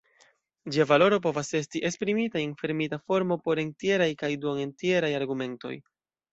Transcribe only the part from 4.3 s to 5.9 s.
duono-entjeraj argumentoj.